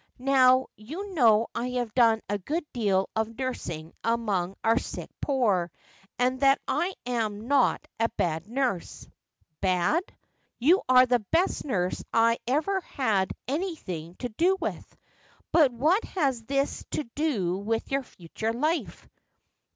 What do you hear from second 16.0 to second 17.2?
has this to